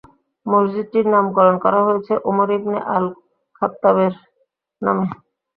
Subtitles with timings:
[0.45, 4.13] মসজিদটির নামকরণ করা হয়েছে ওমর ইবনে আল-খাত্ততাবের
[4.81, 5.05] নামে।